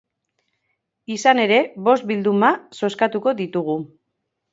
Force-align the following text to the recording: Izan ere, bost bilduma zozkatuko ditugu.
Izan 1.15 1.41
ere, 1.43 1.59
bost 1.87 2.07
bilduma 2.13 2.49
zozkatuko 2.81 3.35
ditugu. 3.43 3.77